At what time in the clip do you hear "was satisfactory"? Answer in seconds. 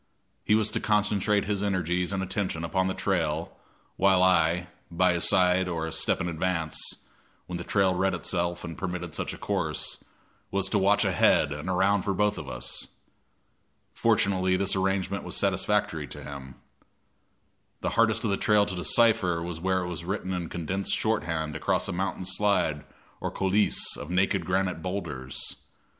15.23-16.07